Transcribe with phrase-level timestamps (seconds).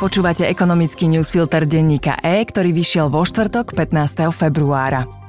[0.00, 4.32] Počúvate ekonomický newsfilter denníka E, ktorý vyšiel vo štvrtok 15.
[4.32, 5.19] februára.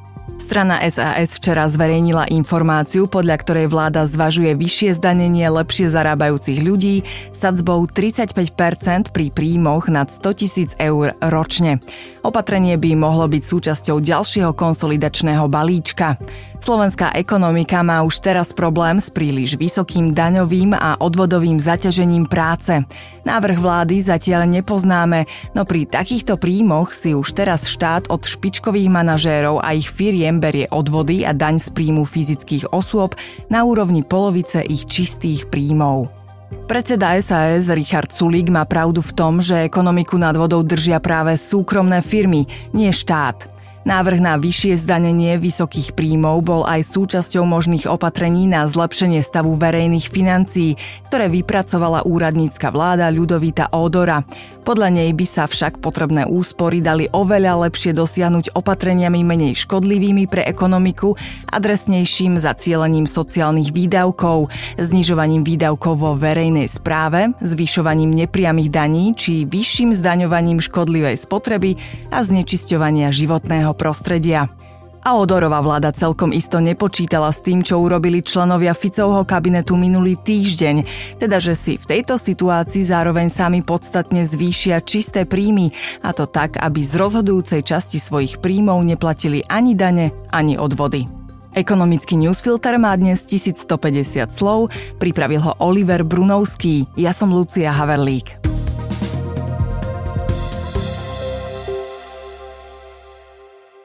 [0.52, 7.88] Strana SAS včera zverejnila informáciu, podľa ktorej vláda zvažuje vyššie zdanenie lepšie zarábajúcich ľudí sadzbou
[7.88, 11.80] 35% pri príjmoch nad 100 tisíc eur ročne.
[12.28, 16.20] Opatrenie by mohlo byť súčasťou ďalšieho konsolidačného balíčka.
[16.60, 22.84] Slovenská ekonomika má už teraz problém s príliš vysokým daňovým a odvodovým zaťažením práce.
[23.24, 25.26] Návrh vlády zatiaľ nepoznáme,
[25.56, 30.66] no pri takýchto príjmoch si už teraz štát od špičkových manažérov a ich firiem berie
[30.74, 33.14] odvody a daň z príjmu fyzických osôb
[33.54, 36.10] na úrovni polovice ich čistých príjmov.
[36.66, 42.02] Predseda SAS Richard Sulík má pravdu v tom, že ekonomiku nad vodou držia práve súkromné
[42.02, 43.51] firmy, nie štát.
[43.82, 50.06] Návrh na vyššie zdanenie vysokých príjmov bol aj súčasťou možných opatrení na zlepšenie stavu verejných
[50.06, 50.78] financií,
[51.10, 54.22] ktoré vypracovala úradnícka vláda Ľudovita Ódora.
[54.62, 60.46] Podľa nej by sa však potrebné úspory dali oveľa lepšie dosiahnuť opatreniami menej škodlivými pre
[60.46, 61.18] ekonomiku,
[61.50, 70.62] adresnejším zacielením sociálnych výdavkov, znižovaním výdavkov vo verejnej správe, zvyšovaním nepriamých daní či vyšším zdaňovaním
[70.62, 71.82] škodlivej spotreby
[72.14, 74.50] a znečisťovania životného životného prostredia.
[75.02, 80.86] A Odorová vláda celkom isto nepočítala s tým, čo urobili členovia Ficovho kabinetu minulý týždeň,
[81.18, 85.74] teda že si v tejto situácii zároveň sami podstatne zvýšia čisté príjmy,
[86.06, 91.10] a to tak, aby z rozhodujúcej časti svojich príjmov neplatili ani dane, ani odvody.
[91.58, 94.70] Ekonomický newsfilter má dnes 1150 slov,
[95.02, 98.51] pripravil ho Oliver Brunovský, ja som Lucia Haverlík.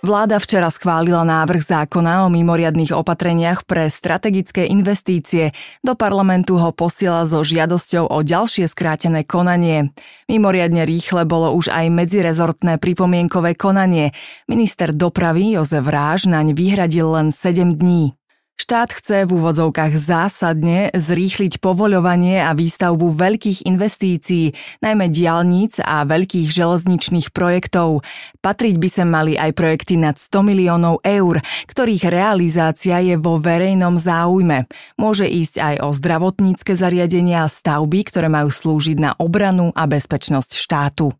[0.07, 5.51] Vláda včera schválila návrh zákona o mimoriadných opatreniach pre strategické investície.
[5.83, 9.91] Do parlamentu ho posiela so žiadosťou o ďalšie skrátené konanie.
[10.31, 14.15] Mimoriadne rýchle bolo už aj medzirezortné pripomienkové konanie.
[14.47, 18.15] Minister dopravy Jozef Ráž naň vyhradil len 7 dní.
[18.57, 26.49] Štát chce v úvodzovkách zásadne zrýchliť povoľovanie a výstavbu veľkých investícií, najmä diálnic a veľkých
[26.49, 28.01] železničných projektov.
[28.41, 34.01] Patriť by sa mali aj projekty nad 100 miliónov eur, ktorých realizácia je vo verejnom
[34.01, 34.65] záujme.
[34.97, 40.57] Môže ísť aj o zdravotnícke zariadenia a stavby, ktoré majú slúžiť na obranu a bezpečnosť
[40.57, 41.13] štátu.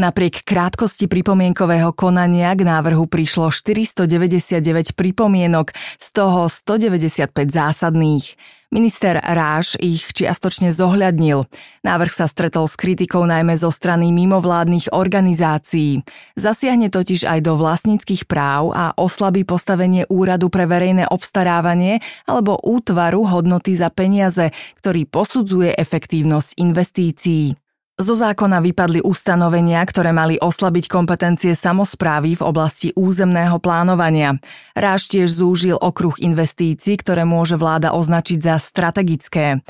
[0.00, 5.68] Napriek krátkosti pripomienkového konania k návrhu prišlo 499 pripomienok,
[6.00, 8.24] z toho 195 zásadných.
[8.72, 11.44] Minister Ráš ich čiastočne zohľadnil.
[11.84, 16.00] Návrh sa stretol s kritikou najmä zo strany mimovládnych organizácií.
[16.40, 23.28] Zasiahne totiž aj do vlastníckých práv a oslabí postavenie úradu pre verejné obstarávanie alebo útvaru
[23.28, 27.61] hodnoty za peniaze, ktorý posudzuje efektívnosť investícií.
[28.00, 34.40] Zo zákona vypadli ustanovenia, ktoré mali oslabiť kompetencie samozprávy v oblasti územného plánovania.
[34.72, 39.60] Ráž tiež zúžil okruh investícií, ktoré môže vláda označiť za strategické.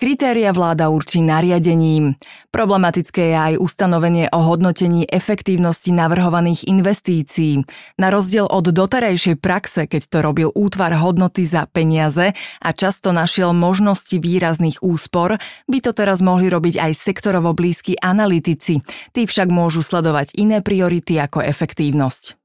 [0.00, 2.16] Kritéria vláda určí nariadením.
[2.48, 7.60] Problematické je aj ustanovenie o hodnotení efektívnosti navrhovaných investícií.
[8.00, 12.32] Na rozdiel od doterajšej praxe, keď to robil útvar hodnoty za peniaze
[12.64, 15.36] a často našiel možnosti výrazných úspor,
[15.68, 18.80] by to teraz mohli robiť aj sektorovo blízki analytici.
[19.12, 22.39] Tí však môžu sledovať iné priority ako efektívnosť.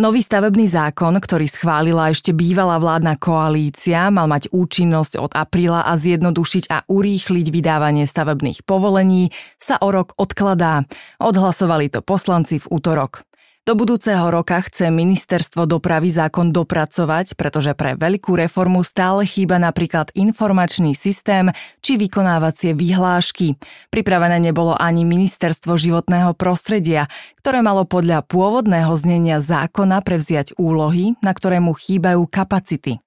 [0.00, 5.92] Nový stavebný zákon, ktorý schválila ešte bývalá vládna koalícia, mal mať účinnosť od apríla a
[6.00, 9.28] zjednodušiť a urýchliť vydávanie stavebných povolení,
[9.60, 10.88] sa o rok odkladá.
[11.20, 13.28] Odhlasovali to poslanci v útorok.
[13.68, 20.08] Do budúceho roka chce ministerstvo dopravy zákon dopracovať, pretože pre veľkú reformu stále chýba napríklad
[20.16, 21.52] informačný systém
[21.84, 23.60] či vykonávacie vyhlášky.
[23.92, 27.04] Pripravené nebolo ani ministerstvo životného prostredia,
[27.44, 33.04] ktoré malo podľa pôvodného znenia zákona prevziať úlohy, na ktoré mu chýbajú kapacity.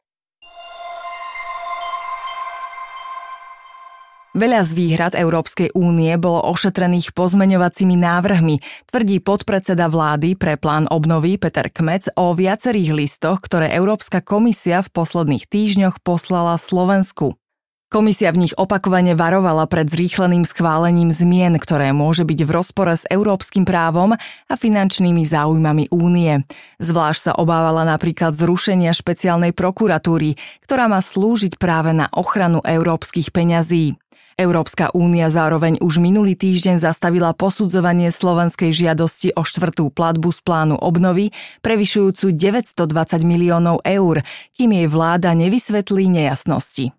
[4.33, 8.57] Veľa z výhrad Európskej únie bolo ošetrených pozmeňovacími návrhmi,
[8.89, 14.89] tvrdí podpredseda vlády pre plán obnovy Peter Kmec o viacerých listoch, ktoré Európska komisia v
[14.89, 17.37] posledných týždňoch poslala Slovensku.
[17.93, 23.05] Komisia v nich opakovane varovala pred zrýchleným schválením zmien, ktoré môže byť v rozpore s
[23.05, 26.41] európskym právom a finančnými záujmami únie.
[26.81, 33.93] Zvlášť sa obávala napríklad zrušenia špeciálnej prokuratúry, ktorá má slúžiť práve na ochranu európskych peňazí.
[34.35, 40.75] Európska únia zároveň už minulý týždeň zastavila posudzovanie slovenskej žiadosti o štvrtú platbu z plánu
[40.77, 41.29] obnovy,
[41.61, 44.25] prevyšujúcu 920 miliónov eur,
[44.57, 46.91] kým jej vláda nevysvetlí nejasnosti.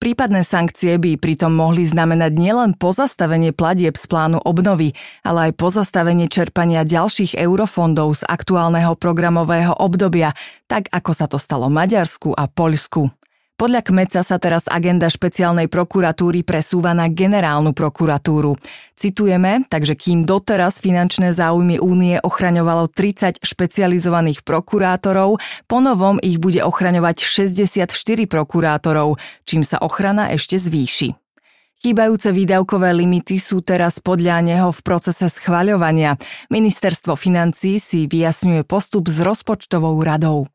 [0.00, 6.24] Prípadné sankcie by pritom mohli znamenať nielen pozastavenie platieb z plánu obnovy, ale aj pozastavenie
[6.24, 10.32] čerpania ďalších eurofondov z aktuálneho programového obdobia,
[10.72, 13.19] tak ako sa to stalo Maďarsku a Poľsku.
[13.60, 18.56] Podľa Kmeca sa teraz agenda špeciálnej prokuratúry presúva na generálnu prokuratúru.
[18.96, 27.20] Citujeme, takže kým doteraz finančné záujmy únie ochraňovalo 30 špecializovaných prokurátorov, ponovom ich bude ochraňovať
[27.20, 27.92] 64
[28.24, 31.12] prokurátorov, čím sa ochrana ešte zvýši.
[31.84, 36.16] Chýbajúce výdavkové limity sú teraz podľa neho v procese schvaľovania.
[36.48, 40.48] Ministerstvo financí si vyjasňuje postup s rozpočtovou radou.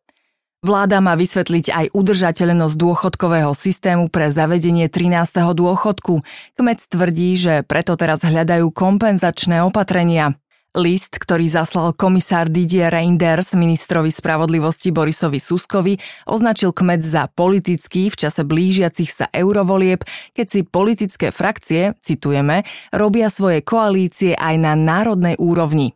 [0.66, 5.54] Vláda má vysvetliť aj udržateľnosť dôchodkového systému pre zavedenie 13.
[5.54, 6.26] dôchodku.
[6.58, 10.34] Kmec tvrdí, že preto teraz hľadajú kompenzačné opatrenia.
[10.74, 18.26] List, ktorý zaslal komisár Didier Reinders ministrovi spravodlivosti Borisovi Suskovi, označil kmet za politický v
[18.26, 20.02] čase blížiacich sa eurovolieb,
[20.34, 25.94] keď si politické frakcie, citujeme, robia svoje koalície aj na národnej úrovni.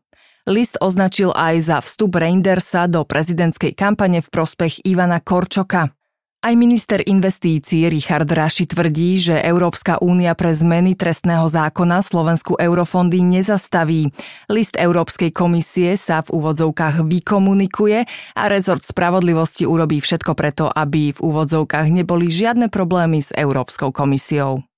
[0.49, 5.93] List označil aj za vstup Reindersa do prezidentskej kampane v prospech Ivana Korčoka.
[6.39, 13.21] Aj minister investícií Richard Raši tvrdí, že Európska únia pre zmeny trestného zákona Slovensku eurofondy
[13.21, 14.09] nezastaví.
[14.49, 21.19] List Európskej komisie sa v úvodzovkách vykomunikuje a rezort spravodlivosti urobí všetko preto, aby v
[21.19, 24.68] úvodzovkách neboli žiadne problémy s Európskou komisiou.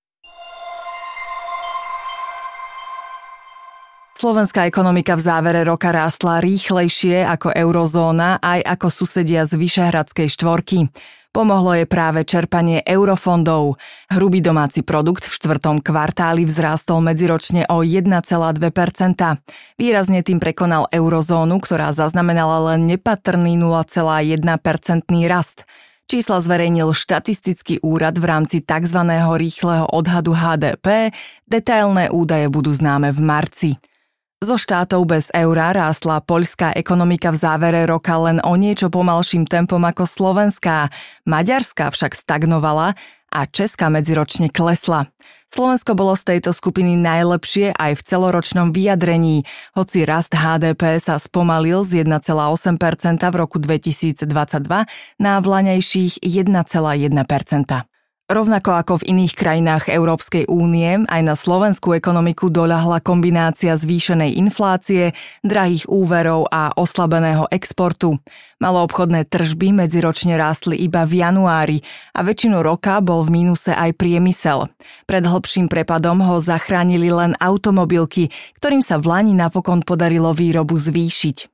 [4.22, 10.94] Slovenská ekonomika v závere roka rástla rýchlejšie ako eurozóna aj ako susedia z Vyšehradskej štvorky.
[11.34, 13.82] Pomohlo je práve čerpanie eurofondov.
[14.14, 18.62] Hrubý domáci produkt v štvrtom kvartáli vzrástol medziročne o 1,2%.
[19.82, 24.38] Výrazne tým prekonal eurozónu, ktorá zaznamenala len nepatrný 0,1%
[25.26, 25.66] rast.
[26.06, 29.02] Čísla zverejnil štatistický úrad v rámci tzv.
[29.34, 31.10] rýchleho odhadu HDP,
[31.50, 33.72] detailné údaje budú známe v marci.
[34.42, 39.78] Zo štátov bez eura rástla poľská ekonomika v závere roka len o niečo pomalším tempom
[39.86, 40.90] ako slovenská.
[41.30, 42.98] Maďarská však stagnovala
[43.30, 45.14] a Česká medziročne klesla.
[45.54, 49.46] Slovensko bolo z tejto skupiny najlepšie aj v celoročnom vyjadrení,
[49.78, 54.26] hoci rast HDP sa spomalil z 1,8% v roku 2022
[55.22, 57.91] na vlaňajších 1,1%.
[58.32, 65.12] Rovnako ako v iných krajinách Európskej únie, aj na slovenskú ekonomiku doľahla kombinácia zvýšenej inflácie,
[65.44, 68.24] drahých úverov a oslabeného exportu.
[68.64, 71.78] Maloobchodné tržby medziročne rástli iba v januári
[72.16, 74.72] a väčšinu roka bol v mínuse aj priemysel.
[75.12, 78.32] Pred hlbším prepadom ho zachránili len automobilky,
[78.64, 81.51] ktorým sa v Lani napokon podarilo výrobu zvýšiť.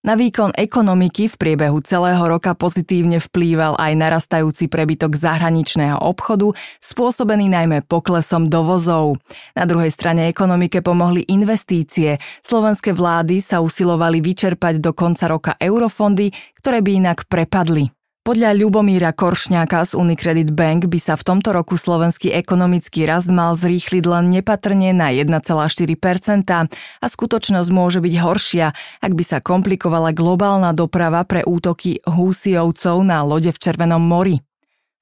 [0.00, 7.52] Na výkon ekonomiky v priebehu celého roka pozitívne vplýval aj narastajúci prebytok zahraničného obchodu, spôsobený
[7.52, 9.20] najmä poklesom dovozov.
[9.52, 12.16] Na druhej strane ekonomike pomohli investície.
[12.40, 17.99] Slovenské vlády sa usilovali vyčerpať do konca roka eurofondy, ktoré by inak prepadli.
[18.30, 23.58] Podľa Ľubomíra Koršňáka z Unicredit Bank by sa v tomto roku slovenský ekonomický rast mal
[23.58, 25.50] zrýchliť len nepatrne na 1,4%
[26.70, 28.70] a skutočnosť môže byť horšia,
[29.02, 34.38] ak by sa komplikovala globálna doprava pre útoky húsiovcov na lode v Červenom mori.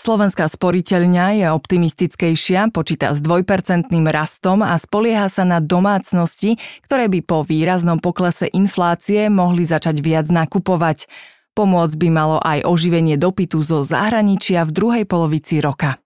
[0.01, 6.57] Slovenská sporiteľňa je optimistickejšia, počíta s dvojpercentným rastom a spolieha sa na domácnosti,
[6.89, 11.13] ktoré by po výraznom poklese inflácie mohli začať viac nakupovať.
[11.59, 15.99] Pomôcť by malo aj oživenie dopytu zo zahraničia v druhej polovici roka.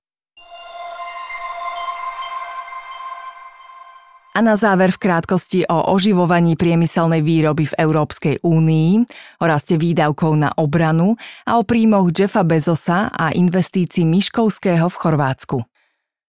[4.33, 9.05] A na záver v krátkosti o oživovaní priemyselnej výroby v Európskej únii,
[9.39, 15.72] o raste výdavkov na obranu a o príjmoch Jeffa Bezosa a investícii Miškovského v Chorvátsku.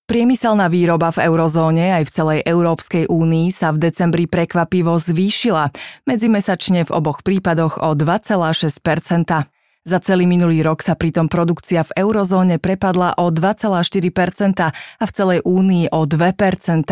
[0.04, 5.72] Priemyselná výroba v eurozóne aj v celej Európskej únii sa v decembri prekvapivo zvýšila,
[6.04, 9.48] medzimesačne v oboch prípadoch o 2,6%
[9.84, 15.44] za celý minulý rok sa pritom produkcia v eurozóne prepadla o 2,4% a v celej
[15.44, 16.88] únii o 2%.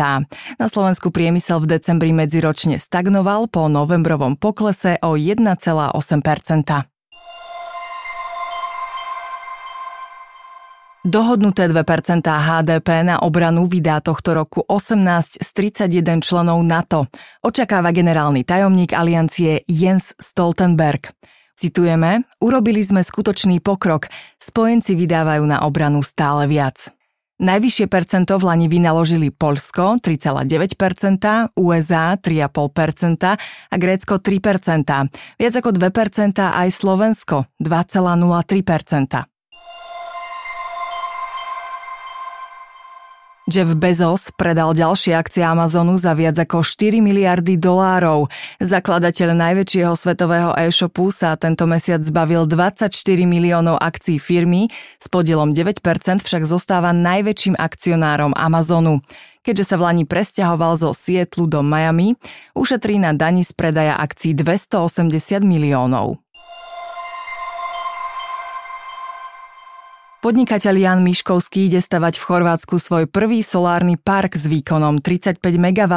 [0.60, 6.92] Na Slovensku priemysel v decembri medziročne stagnoval po novembrovom poklese o 1,8%.
[11.02, 17.10] Dohodnuté 2% HDP na obranu vydá tohto roku 18 z 31 členov NATO,
[17.42, 21.10] očakáva generálny tajomník aliancie Jens Stoltenberg.
[21.58, 24.06] Citujeme, urobili sme skutočný pokrok,
[24.38, 26.94] spojenci vydávajú na obranu stále viac.
[27.42, 34.86] Najvyššie percento v Lani vynaložili Polsko 3,9%, USA 3,5% a Grécko 3%,
[35.34, 39.31] viac ako 2% aj Slovensko 2,03%.
[43.50, 48.30] Jeff Bezos predal ďalšie akcie Amazonu za viac ako 4 miliardy dolárov.
[48.62, 52.94] Zakladateľ najväčšieho svetového e-shopu sa tento mesiac zbavil 24
[53.26, 54.70] miliónov akcií firmy,
[55.02, 55.82] s podielom 9%
[56.22, 59.02] však zostáva najväčším akcionárom Amazonu.
[59.42, 62.14] Keďže sa v Lani presťahoval zo Sietlu do Miami,
[62.54, 66.21] ušetrí na daní z predaja akcií 280 miliónov.
[70.22, 75.94] Podnikateľ Jan Miškovský ide stavať v Chorvátsku svoj prvý solárny park s výkonom 35 MW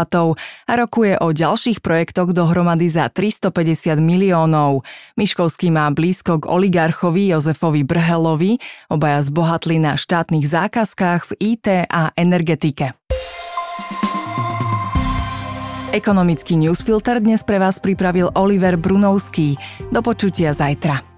[0.65, 4.82] a rokuje o ďalších projektoch dohromady za 350 miliónov.
[5.13, 8.58] Miškovský má blízko k oligarchovi Jozefovi Brhelovi,
[8.89, 12.98] obaja zbohatli na štátnych zákazkách v IT a energetike.
[15.94, 19.53] Ekonomický newsfilter dnes pre vás pripravil Oliver Brunovský.
[19.94, 21.14] Do počutia zajtra.